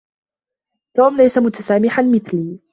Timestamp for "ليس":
1.17-1.37